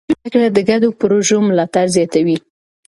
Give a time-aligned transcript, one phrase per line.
[0.09, 2.37] د نجونو زده کړه د ګډو پروژو ملاتړ زياتوي.